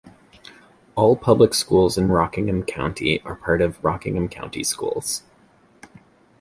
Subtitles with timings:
[0.95, 5.21] All public schools in Rockingham County are a part of Rockingham County Schools.